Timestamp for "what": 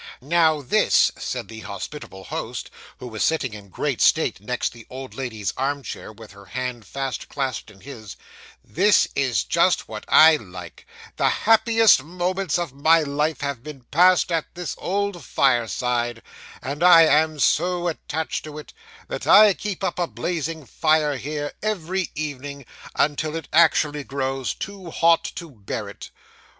9.87-10.03